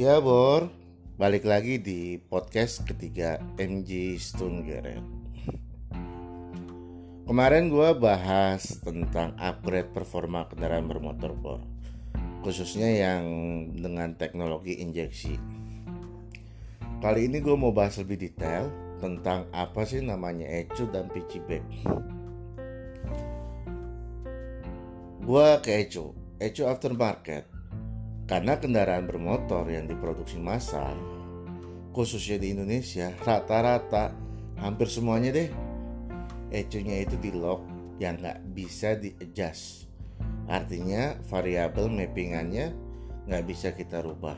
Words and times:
Ya 0.00 0.16
Bor, 0.16 0.72
balik 1.20 1.44
lagi 1.44 1.76
di 1.76 2.16
podcast 2.16 2.88
ketiga 2.88 3.36
MG 3.60 4.16
Stone 4.16 4.64
Garret. 4.64 5.04
Kemarin 7.28 7.68
gue 7.68 7.90
bahas 8.00 8.80
tentang 8.80 9.36
upgrade 9.36 9.92
performa 9.92 10.48
kendaraan 10.48 10.88
bermotor 10.88 11.36
Bor, 11.36 11.60
khususnya 12.40 12.88
yang 12.88 13.28
dengan 13.76 14.16
teknologi 14.16 14.80
injeksi. 14.80 15.36
Kali 17.04 17.28
ini 17.28 17.44
gue 17.44 17.60
mau 17.60 17.76
bahas 17.76 18.00
lebih 18.00 18.24
detail 18.24 18.72
tentang 19.04 19.52
apa 19.52 19.84
sih 19.84 20.00
namanya 20.00 20.48
ECU 20.48 20.88
dan 20.88 21.12
pitchback. 21.12 21.60
Gue 25.28 25.48
ke 25.60 25.84
ECU, 25.84 26.16
ECU 26.40 26.64
aftermarket 26.64 27.49
karena 28.30 28.54
kendaraan 28.62 29.10
bermotor 29.10 29.66
yang 29.66 29.90
diproduksi 29.90 30.38
massal 30.38 30.94
khususnya 31.90 32.38
di 32.38 32.54
Indonesia 32.54 33.10
rata-rata 33.26 34.14
hampir 34.62 34.86
semuanya 34.86 35.34
deh 35.34 35.50
ECU-nya 36.54 37.02
itu 37.02 37.18
di 37.18 37.34
lock 37.34 37.66
yang 37.98 38.22
nggak 38.22 38.54
bisa 38.54 38.94
di 38.94 39.10
adjust 39.18 39.90
artinya 40.46 41.18
variabel 41.26 41.90
mappingannya 41.90 42.90
nggak 43.30 43.44
bisa 43.46 43.70
kita 43.70 44.02
rubah. 44.02 44.34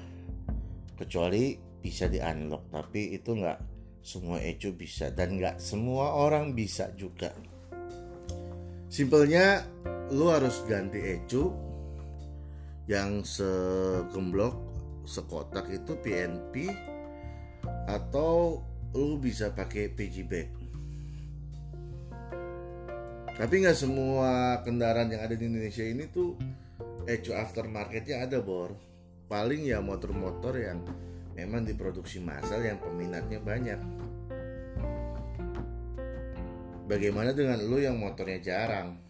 Kecuali 1.01 1.57
bisa 1.81 2.13
di 2.13 2.21
unlock 2.21 2.69
tapi 2.69 3.17
itu 3.17 3.33
nggak 3.33 3.59
semua 4.05 4.37
ECU 4.45 4.77
bisa. 4.77 5.09
Dan 5.09 5.41
nggak 5.41 5.57
semua 5.57 6.13
orang 6.13 6.53
bisa 6.53 6.93
juga. 6.93 7.33
Simpelnya 8.93 9.65
lu 10.13 10.29
harus 10.29 10.61
ganti 10.69 11.01
ECU 11.01 11.72
yang 12.91 13.23
segemblok 13.23 14.59
sekotak 15.07 15.71
itu 15.71 15.99
PNP 15.99 16.71
atau 17.87 18.63
lu 18.95 19.19
bisa 19.19 19.51
pakai 19.55 19.91
PG 19.91 20.17
tapi 23.33 23.65
nggak 23.65 23.75
semua 23.75 24.61
kendaraan 24.61 25.09
yang 25.09 25.25
ada 25.25 25.33
di 25.33 25.49
Indonesia 25.49 25.81
ini 25.81 26.05
tuh 26.13 26.37
ECU 27.09 27.33
aftermarketnya 27.33 28.29
ada 28.29 28.39
bor. 28.45 28.77
Paling 29.27 29.65
ya 29.65 29.81
motor-motor 29.81 30.61
yang 30.61 30.85
memang 31.33 31.65
diproduksi 31.65 32.21
massal 32.21 32.61
yang 32.61 32.77
peminatnya 32.77 33.41
banyak. 33.41 33.81
Bagaimana 36.85 37.33
dengan 37.33 37.57
lu 37.65 37.81
yang 37.81 37.97
motornya 37.97 38.39
jarang 38.39 39.01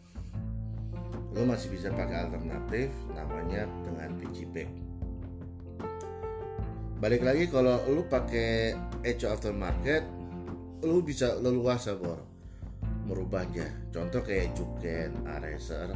lu 1.32 1.48
masih 1.48 1.72
bisa 1.72 1.88
pakai 1.88 2.28
alternatif 2.28 2.92
namanya 3.16 3.64
dengan 3.84 4.12
PG 4.20 4.38
balik 7.02 7.26
lagi 7.26 7.50
kalau 7.50 7.82
lu 7.90 8.06
pakai 8.06 8.78
ECO 9.02 9.34
aftermarket 9.34 10.06
lu 10.86 11.02
bisa 11.02 11.34
leluasa 11.38 11.98
bor. 11.98 12.22
Merubahnya 13.02 13.90
contoh 13.90 14.22
kayak 14.22 14.54
Juken, 14.54 15.26
Aracer 15.26 15.90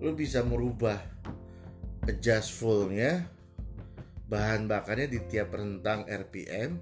lu 0.00 0.16
bisa 0.16 0.40
merubah 0.40 0.96
adjust 2.08 2.56
fullnya 2.56 3.28
bahan 4.32 4.64
bakarnya 4.64 5.12
di 5.12 5.20
tiap 5.28 5.52
rentang 5.52 6.08
RPM 6.08 6.80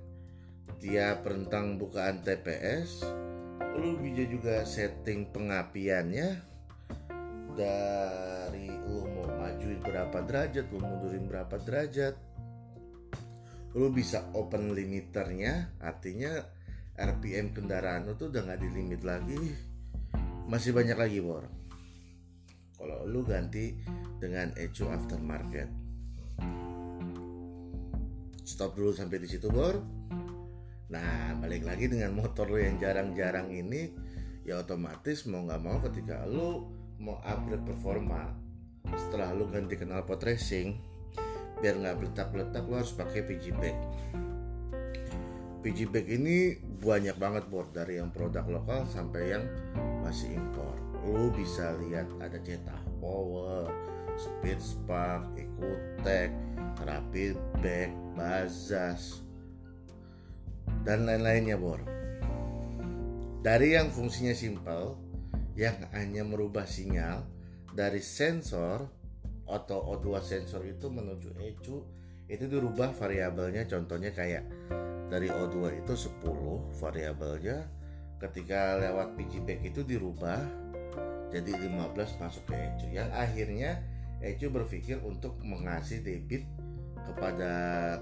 tiap 0.78 1.26
rentang 1.26 1.82
bukaan 1.82 2.22
TPS 2.22 3.02
lu 3.74 3.98
bisa 3.98 4.22
juga 4.30 4.62
setting 4.62 5.34
pengapiannya 5.34 6.47
dari 7.58 8.70
lu 8.86 9.02
mau 9.18 9.26
majuin 9.34 9.82
berapa 9.82 10.22
derajat 10.22 10.70
lu 10.70 10.78
mundurin 10.78 11.26
berapa 11.26 11.58
derajat. 11.58 12.14
Lu 13.74 13.90
bisa 13.90 14.30
open 14.38 14.70
limiternya 14.78 15.74
artinya 15.82 16.38
RPM 16.94 17.50
kendaraan 17.50 18.06
lu 18.06 18.14
tuh 18.14 18.30
udah 18.30 18.46
nggak 18.46 18.62
di 18.62 18.68
limit 18.70 19.02
lagi. 19.02 19.42
Masih 20.46 20.70
banyak 20.70 20.94
lagi 20.94 21.18
bor. 21.18 21.44
Kalau 22.78 23.02
lu 23.10 23.26
ganti 23.26 23.74
dengan 24.22 24.54
ECU 24.54 24.86
aftermarket. 24.86 25.68
Stop 28.46 28.78
dulu 28.78 28.94
sampai 28.94 29.18
di 29.18 29.28
situ 29.28 29.50
bor. 29.50 29.82
Nah 30.94 31.36
balik 31.42 31.66
lagi 31.66 31.90
dengan 31.90 32.14
motor 32.14 32.48
lu 32.48 32.62
yang 32.62 32.78
jarang-jarang 32.78 33.50
ini 33.50 33.92
ya 34.46 34.64
otomatis 34.64 35.28
mau 35.28 35.44
nggak 35.44 35.60
mau 35.60 35.76
ketika 35.84 36.24
lu 36.24 36.77
mau 36.98 37.22
upgrade 37.22 37.62
performa 37.62 38.34
setelah 38.94 39.30
lu 39.30 39.46
ganti 39.46 39.78
knalpot 39.78 40.18
racing 40.18 40.78
biar 41.58 41.74
nggak 41.78 41.96
beletak-beletak 41.98 42.62
lu 42.66 42.74
harus 42.78 42.94
pakai 42.94 43.20
PG 43.26 43.44
bag. 43.58 43.78
PG 45.58 45.78
bag 45.90 46.06
ini 46.06 46.54
banyak 46.78 47.18
banget 47.18 47.50
buat 47.50 47.74
dari 47.74 47.98
yang 47.98 48.14
produk 48.14 48.46
lokal 48.46 48.86
sampai 48.86 49.34
yang 49.34 49.44
masih 50.06 50.38
impor. 50.38 50.78
Lu 51.02 51.34
bisa 51.34 51.74
lihat 51.82 52.06
ada 52.22 52.38
cetak 52.38 52.78
power 53.02 53.66
speed 54.18 54.58
spark 54.58 55.22
ecotech 55.34 56.30
rapid 56.86 57.34
bag 57.58 57.90
bazas 58.14 59.22
dan 60.86 61.06
lain-lainnya 61.06 61.58
bor. 61.58 61.82
Dari 63.42 63.74
yang 63.78 63.90
fungsinya 63.90 64.34
simple 64.34 65.07
yang 65.58 65.74
hanya 65.90 66.22
merubah 66.22 66.70
sinyal 66.70 67.26
dari 67.74 67.98
sensor 67.98 68.86
atau 69.50 69.78
O2 69.98 70.22
sensor 70.22 70.62
itu 70.62 70.86
menuju 70.86 71.34
ECU 71.34 71.82
itu 72.30 72.44
dirubah 72.46 72.94
variabelnya. 72.94 73.66
Contohnya 73.66 74.14
kayak 74.14 74.46
dari 75.10 75.26
O2 75.26 75.82
itu 75.82 75.94
10 75.98 76.78
variabelnya 76.78 77.66
ketika 78.22 78.78
lewat 78.78 79.18
PGBack 79.18 79.60
itu 79.66 79.80
dirubah 79.82 80.38
jadi 81.34 81.52
15 81.54 82.22
masuk 82.22 82.44
ke 82.48 82.54
ECU 82.54 82.88
yang 82.94 83.08
akhirnya 83.14 83.82
ECU 84.20 84.50
berpikir 84.50 84.98
untuk 85.06 85.38
mengasih 85.40 86.02
debit 86.02 86.44
kepada 87.08 87.52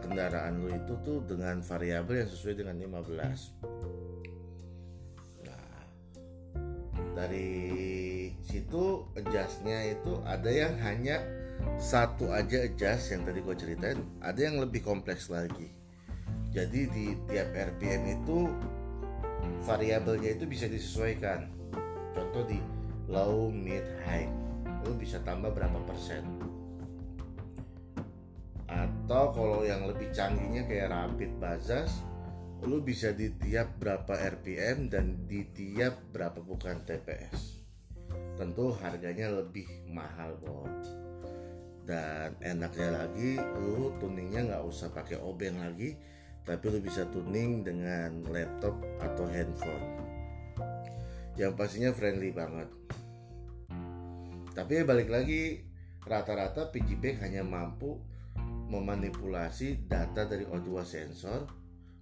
kendaraan 0.02 0.58
lu 0.58 0.72
itu 0.72 0.98
tuh 1.04 1.22
dengan 1.22 1.62
variabel 1.62 2.26
yang 2.26 2.30
sesuai 2.32 2.64
dengan 2.64 2.76
15 2.80 3.75
dari 7.16 8.28
situ 8.44 9.08
adjustnya 9.16 9.96
itu 9.96 10.20
ada 10.28 10.52
yang 10.52 10.76
hanya 10.84 11.24
satu 11.80 12.28
aja 12.28 12.68
adjust 12.68 13.16
yang 13.16 13.24
tadi 13.24 13.40
gue 13.40 13.56
ceritain 13.56 14.04
ada 14.20 14.36
yang 14.36 14.60
lebih 14.60 14.84
kompleks 14.84 15.32
lagi. 15.32 15.72
Jadi 16.52 16.80
di 16.92 17.16
tiap 17.24 17.56
RPM 17.56 18.20
itu 18.20 18.52
variabelnya 19.64 20.36
itu 20.36 20.44
bisa 20.44 20.68
disesuaikan. 20.68 21.48
Contoh 22.12 22.44
di 22.44 22.60
low 23.08 23.48
mid 23.48 23.84
high 24.04 24.28
lu 24.84 24.92
bisa 25.00 25.16
tambah 25.24 25.50
berapa 25.56 25.80
persen. 25.88 26.22
Atau 28.68 29.32
kalau 29.32 29.64
yang 29.64 29.88
lebih 29.88 30.12
canggihnya 30.12 30.68
kayak 30.68 30.92
rapid 30.92 31.32
bazas 31.40 32.04
lu 32.64 32.80
bisa 32.80 33.12
di 33.12 33.36
tiap 33.36 33.76
berapa 33.76 34.16
RPM 34.40 34.88
dan 34.88 35.28
di 35.28 35.44
tiap 35.52 36.00
berapa 36.08 36.40
bukan 36.40 36.88
TPS 36.88 37.66
tentu 38.40 38.72
harganya 38.80 39.28
lebih 39.28 39.68
mahal 39.92 40.40
bor 40.40 40.70
dan 41.84 42.32
enaknya 42.40 43.04
lagi 43.04 43.36
lu 43.36 43.92
tuningnya 44.00 44.48
nggak 44.48 44.64
usah 44.64 44.88
pakai 44.88 45.20
obeng 45.20 45.60
lagi 45.60 45.96
tapi 46.46 46.70
lu 46.70 46.78
bisa 46.78 47.02
tuning 47.10 47.66
dengan 47.66 48.22
laptop 48.30 48.78
atau 49.02 49.26
handphone. 49.26 49.98
Yang 51.34 51.52
pastinya 51.58 51.90
friendly 51.90 52.30
banget. 52.30 52.70
Tapi 54.54 54.86
balik 54.86 55.10
lagi 55.10 55.66
rata-rata 56.06 56.70
PGB 56.70 57.18
hanya 57.18 57.42
mampu 57.42 57.98
memanipulasi 58.70 59.90
data 59.90 60.24
dari 60.24 60.46
O2 60.46 60.70
sensor 60.86 61.44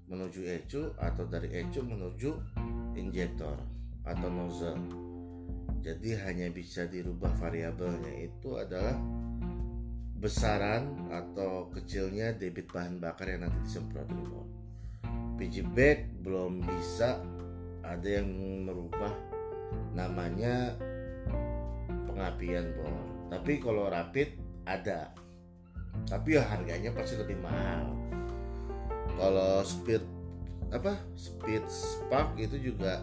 menuju 0.09 0.41
ECU 0.45 0.93
atau 1.01 1.25
dari 1.25 1.49
ECU 1.53 1.81
menuju 1.85 2.31
injektor 2.97 3.57
atau 4.05 4.29
nozzle. 4.29 4.81
Jadi 5.85 6.17
hanya 6.17 6.49
bisa 6.49 6.89
dirubah 6.89 7.33
variabelnya 7.37 8.13
itu 8.25 8.57
adalah 8.57 8.97
besaran 10.17 11.13
atau 11.13 11.69
kecilnya 11.69 12.33
debit 12.33 12.73
bahan 12.73 12.97
bakar 12.97 13.29
yang 13.29 13.45
nanti 13.45 13.61
disemprot 13.69 14.09
dulu. 14.09 14.41
PG 15.37 15.69
bag 15.77 16.09
belum 16.25 16.65
bisa 16.65 17.21
ada 17.85 18.09
yang 18.09 18.29
merubah 18.65 19.13
namanya 19.93 20.73
pengapian 22.09 22.73
bor. 22.73 22.97
Tapi 23.29 23.61
kalau 23.61 23.93
rapid 23.93 24.33
ada. 24.65 25.13
Tapi 26.09 26.41
ya 26.41 26.43
harganya 26.49 26.91
pasti 26.97 27.21
lebih 27.21 27.39
mahal 27.45 27.93
kalau 29.19 29.63
speed 29.63 30.03
apa 30.75 30.99
speed 31.15 31.63
spark 31.71 32.35
itu 32.41 32.73
juga 32.73 33.03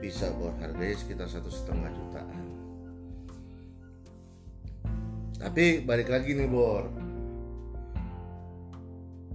bisa 0.00 0.28
bor 0.36 0.52
harganya 0.60 0.96
sekitar 0.96 1.28
satu 1.28 1.48
setengah 1.48 1.88
jutaan. 1.92 2.44
Tapi 5.36 5.84
balik 5.84 6.08
lagi 6.08 6.32
nih 6.36 6.48
bor. 6.48 6.88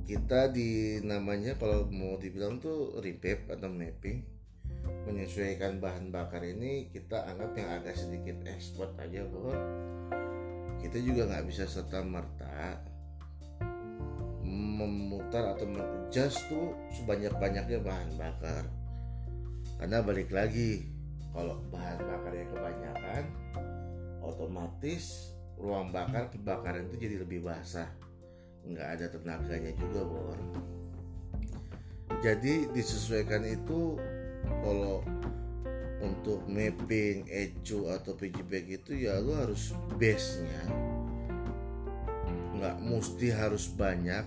Kita 0.06 0.52
di 0.52 1.00
namanya 1.08 1.56
kalau 1.56 1.88
mau 1.88 2.20
dibilang 2.20 2.60
tuh 2.60 3.00
revamp 3.00 3.48
atau 3.48 3.72
mapping 3.72 4.20
menyesuaikan 5.08 5.82
bahan 5.82 6.14
bakar 6.14 6.44
ini 6.44 6.92
kita 6.92 7.26
anggap 7.26 7.52
yang 7.58 7.70
agak 7.80 7.96
sedikit 7.96 8.38
ekspor 8.46 8.92
aja 9.00 9.24
bahwa 9.26 9.56
kita 10.82 10.98
juga 11.02 11.30
nggak 11.30 11.46
bisa 11.48 11.64
serta 11.70 12.02
merta 12.02 12.82
memutar 14.52 15.56
atau 15.56 15.64
mengadjust 15.64 16.44
tuh 16.52 16.76
sebanyak 16.92 17.32
banyaknya 17.40 17.80
bahan 17.80 18.12
bakar. 18.20 18.68
Karena 19.80 20.04
balik 20.04 20.30
lagi 20.30 20.92
kalau 21.32 21.58
bahan 21.72 22.00
bakarnya 22.04 22.46
kebanyakan 22.52 23.24
otomatis 24.22 25.34
ruang 25.56 25.90
bakar 25.96 26.28
pembakaran 26.30 26.92
itu 26.92 27.08
jadi 27.08 27.16
lebih 27.24 27.48
basah. 27.48 27.88
Nggak 28.68 28.88
ada 29.00 29.06
tenaganya 29.10 29.72
juga 29.80 30.04
bor. 30.04 30.40
Jadi 32.22 32.70
disesuaikan 32.76 33.48
itu 33.48 33.98
kalau 34.62 35.02
untuk 36.02 36.44
mapping, 36.50 37.30
ecu 37.30 37.88
atau 37.88 38.14
PGP 38.18 38.52
itu 38.82 38.92
ya 39.06 39.22
lu 39.22 39.38
harus 39.38 39.74
base 39.96 40.42
nya 40.44 40.62
nggak 42.62 42.78
mesti 42.78 43.34
harus 43.34 43.74
banyak 43.74 44.22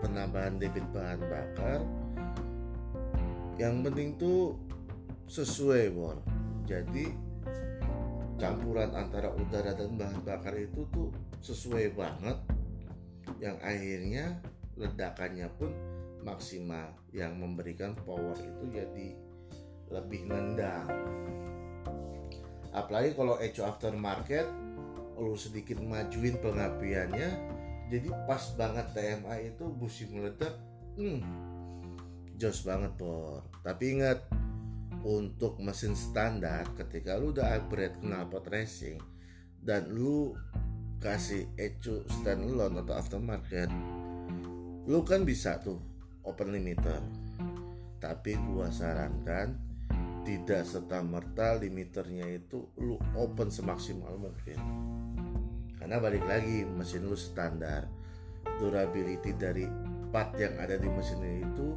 penambahan 0.00 0.56
debit 0.58 0.84
bahan 0.94 1.20
bakar. 1.26 1.80
Yang 3.58 3.74
penting 3.90 4.08
tuh 4.18 4.54
sesuai 5.26 5.90
bor. 5.92 6.18
Jadi 6.64 7.10
campuran 8.38 8.94
antara 8.94 9.34
udara 9.34 9.74
dan 9.74 9.98
bahan 9.98 10.22
bakar 10.22 10.54
itu 10.54 10.86
tuh 10.94 11.10
sesuai 11.42 11.98
banget. 11.98 12.38
Yang 13.42 13.56
akhirnya 13.60 14.24
ledakannya 14.78 15.48
pun 15.58 15.70
maksimal. 16.22 16.94
Yang 17.10 17.32
memberikan 17.34 17.92
power 18.06 18.38
itu 18.38 18.64
jadi 18.70 19.08
lebih 19.90 20.28
nendang. 20.28 20.88
Apalagi 22.70 23.16
kalau 23.16 23.40
eco 23.40 23.64
aftermarket 23.64 24.46
lu 25.18 25.34
sedikit 25.34 25.82
majuin 25.82 26.38
pengapiannya 26.38 27.57
jadi 27.88 28.08
pas 28.28 28.42
banget 28.54 28.86
TMA 28.92 29.34
itu 29.56 29.64
busi 29.72 30.04
meledak 30.12 30.54
hmm, 30.96 31.20
jos 32.36 32.62
banget 32.62 32.92
por 32.96 33.44
tapi 33.64 33.98
ingat 33.98 34.24
untuk 35.02 35.60
mesin 35.62 35.96
standar 35.96 36.68
ketika 36.76 37.16
lu 37.16 37.32
udah 37.32 37.56
upgrade 37.58 37.96
knalpot 38.04 38.44
racing 38.50 38.98
dan 39.62 39.88
lu 39.90 40.36
kasih 40.98 41.46
ecu 41.54 42.02
standalone 42.10 42.82
atau 42.82 42.94
aftermarket 42.98 43.70
lu 44.88 45.04
kan 45.04 45.20
bisa 45.20 45.60
tuh 45.60 45.76
open 46.24 46.48
limiter. 46.48 47.04
Tapi 48.00 48.40
gua 48.40 48.72
sarankan 48.72 49.52
tidak 50.24 50.64
serta 50.64 51.04
merta 51.04 51.56
limiternya 51.56 52.28
itu 52.28 52.72
lu 52.80 53.00
open 53.16 53.48
semaksimal 53.48 54.16
mungkin 54.16 54.60
karena 55.88 56.04
balik 56.04 56.28
lagi 56.28 56.68
mesin 56.68 57.08
lu 57.08 57.16
standar. 57.16 57.88
Durability 58.60 59.32
dari 59.32 59.64
part 60.12 60.36
yang 60.36 60.60
ada 60.60 60.76
di 60.76 60.84
mesin 60.84 61.24
itu 61.24 61.72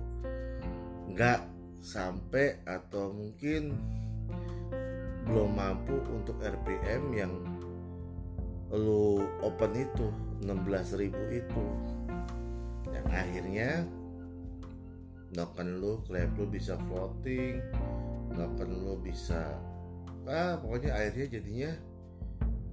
nggak 1.16 1.48
sampai 1.80 2.60
atau 2.68 3.16
mungkin 3.16 3.72
belum 5.24 5.56
mampu 5.56 5.96
untuk 6.12 6.44
RPM 6.44 7.08
yang 7.16 7.32
lu 8.76 9.24
open 9.48 9.80
itu 9.80 10.12
16.000 10.44 11.08
itu. 11.32 11.66
Yang 12.92 13.08
akhirnya 13.16 13.88
noken 15.40 15.80
lu 15.80 16.04
klep 16.04 16.36
lu 16.36 16.52
bisa 16.52 16.76
floating 16.92 17.64
noken 18.36 18.76
lu 18.76 19.00
bisa 19.00 19.56
ah 20.28 20.60
pokoknya 20.60 21.00
akhirnya 21.00 21.40
jadinya 21.40 21.72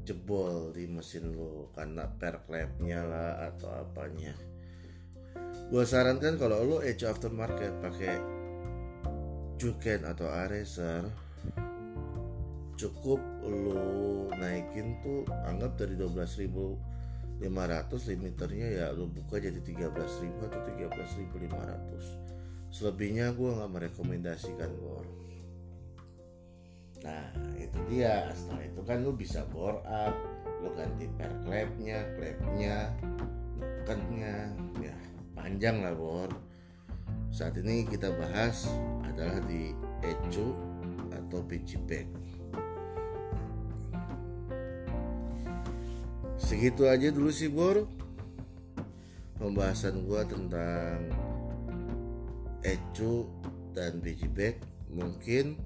jebol 0.08 0.72
di 0.72 0.88
mesin 0.88 1.37
lu 1.37 1.69
karena 1.76 2.08
per 2.08 2.49
klepnya 2.49 3.05
lah 3.05 3.52
atau 3.52 3.69
apanya. 3.69 4.32
Gue 5.69 5.84
sarankan 5.84 6.40
kalau 6.40 6.64
lu 6.64 6.81
edge 6.81 7.05
aftermarket 7.05 7.76
pakai 7.84 8.38
Juken 9.58 10.06
atau 10.06 10.31
Areser 10.31 11.10
cukup 12.78 13.19
lu 13.43 14.31
naikin 14.38 15.02
tuh 15.02 15.26
anggap 15.50 15.82
dari 15.82 15.99
12.500 15.99 17.43
limiternya 18.14 18.69
ya 18.70 18.94
lu 18.94 19.11
buka 19.11 19.43
jadi 19.43 19.58
13.000 19.58 20.46
atau 20.46 20.62
13.500 20.62 22.70
selebihnya 22.70 23.34
gue 23.34 23.50
nggak 23.50 23.72
merekomendasikan 23.75 24.70
bor 24.78 25.07
nah 27.02 27.28
itu 27.58 27.78
dia. 27.90 28.28
Setelah 28.34 28.64
itu 28.66 28.80
kan 28.82 28.96
lu 29.02 29.12
bisa 29.14 29.44
bore 29.48 29.82
up 29.86 30.14
lu 30.58 30.74
ganti 30.74 31.06
per 31.14 31.30
klepnya 31.46 32.02
klepnya 32.18 32.90
nekennya 33.58 34.52
ya 34.82 34.96
panjang 35.34 35.80
lah 35.82 35.94
bor. 35.94 36.30
Saat 37.28 37.60
ini 37.60 37.86
kita 37.86 38.10
bahas 38.16 38.66
adalah 39.04 39.38
di 39.44 39.70
ecu 40.02 40.56
atau 41.12 41.44
pitch 41.44 41.76
segitu 46.48 46.88
aja 46.88 47.12
dulu 47.12 47.28
sih 47.28 47.52
Bor. 47.52 47.84
Pembahasan 49.36 50.08
gua 50.08 50.24
tentang 50.24 51.12
ecu 52.64 53.28
dan 53.76 54.00
biji 54.00 54.26
mungkin 54.88 55.60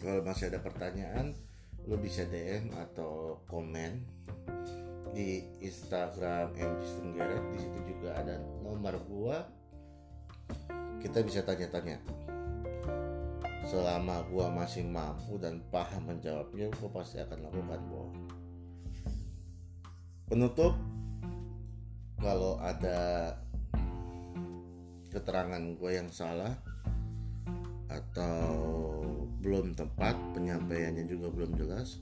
kalau 0.00 0.24
masih 0.24 0.48
ada 0.48 0.60
pertanyaan 0.60 1.36
lo 1.88 1.96
bisa 1.96 2.24
DM 2.28 2.72
atau 2.76 3.40
komen 3.48 4.04
di 5.16 5.42
Instagram 5.64 6.52
MG 6.56 6.82
Tenggeret 7.00 7.44
di 7.52 7.58
situ 7.60 7.78
juga 7.96 8.16
ada 8.16 8.36
nomor 8.64 8.96
gua. 9.08 9.38
Kita 11.00 11.24
bisa 11.24 11.40
tanya-tanya. 11.40 12.00
Selama 13.64 14.24
gua 14.28 14.52
masih 14.52 14.84
mampu 14.84 15.40
dan 15.40 15.64
paham 15.72 16.12
menjawabnya 16.12 16.68
gua 16.80 16.90
pasti 17.00 17.16
akan 17.20 17.38
lakukan 17.48 17.80
Bor 17.88 18.10
penutup 20.30 20.78
kalau 22.22 22.54
ada 22.62 23.34
keterangan 25.10 25.58
gue 25.74 25.90
yang 25.90 26.06
salah 26.14 26.54
atau 27.90 28.46
belum 29.40 29.72
tepat 29.72 30.16
penyampaiannya 30.36 31.08
juga 31.08 31.32
belum 31.32 31.56
jelas. 31.56 32.00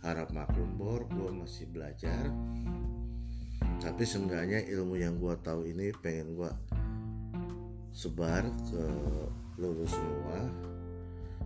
Harap 0.00 0.32
maklum 0.32 0.80
bor 0.80 1.04
gue 1.12 1.28
masih 1.28 1.68
belajar. 1.68 2.32
Tapi 3.80 4.02
seenggaknya 4.04 4.64
ilmu 4.72 4.96
yang 4.96 5.20
gue 5.20 5.36
tahu 5.44 5.68
ini 5.68 5.92
pengen 6.00 6.36
gue 6.36 6.52
sebar 7.92 8.48
ke 8.72 8.84
lulus 9.60 9.92
semua 9.92 10.48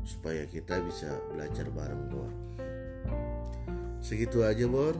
supaya 0.06 0.46
kita 0.46 0.78
bisa 0.86 1.18
belajar 1.34 1.66
bareng 1.66 2.04
bor. 2.14 2.32
Segitu 3.98 4.46
aja 4.46 4.70
bor. 4.70 4.94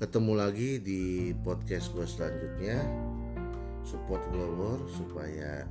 Ketemu 0.00 0.32
lagi 0.32 0.80
di 0.80 1.36
podcast 1.44 1.92
gue 1.92 2.08
selanjutnya. 2.08 2.80
Support 3.84 4.24
gue 4.32 4.72
supaya 4.96 5.68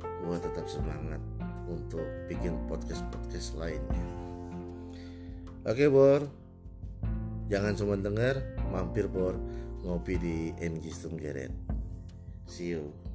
gue 0.00 0.36
tetap 0.40 0.64
semangat 0.64 1.20
untuk 1.66 2.06
bikin 2.30 2.54
podcast 2.70 3.02
podcast 3.10 3.54
lainnya. 3.58 4.06
Oke 5.66 5.90
bor. 5.90 6.26
Jangan 7.46 7.74
cuma 7.78 7.94
dengar 7.98 8.42
mampir 8.70 9.06
bor. 9.06 9.38
Ngopi 9.86 10.14
di 10.18 10.36
MG 10.58 10.90
Stunggeret 10.90 11.76
see 12.46 12.70
you 12.70 13.05